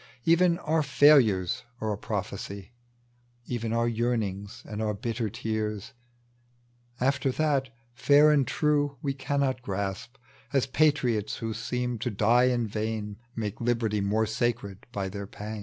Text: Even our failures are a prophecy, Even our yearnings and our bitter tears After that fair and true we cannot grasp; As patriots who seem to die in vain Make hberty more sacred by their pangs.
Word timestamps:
Even 0.25 0.57
our 0.57 0.81
failures 0.81 1.61
are 1.79 1.91
a 1.93 1.95
prophecy, 1.95 2.71
Even 3.45 3.71
our 3.71 3.87
yearnings 3.87 4.63
and 4.65 4.81
our 4.81 4.95
bitter 4.95 5.29
tears 5.29 5.93
After 6.99 7.31
that 7.33 7.69
fair 7.93 8.31
and 8.31 8.47
true 8.47 8.97
we 9.03 9.13
cannot 9.13 9.61
grasp; 9.61 10.17
As 10.53 10.65
patriots 10.65 11.37
who 11.37 11.53
seem 11.53 11.99
to 11.99 12.09
die 12.09 12.45
in 12.45 12.65
vain 12.67 13.17
Make 13.35 13.57
hberty 13.57 14.01
more 14.01 14.25
sacred 14.25 14.87
by 14.91 15.07
their 15.07 15.27
pangs. 15.27 15.59